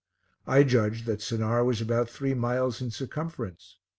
I 0.47 0.63
judged 0.63 1.05
that 1.05 1.19
Sennaar 1.19 1.63
was 1.63 1.79
about 1.79 2.09
three 2.09 2.33
miles 2.33 2.81
in 2.81 2.89
circumference. 2.89 3.77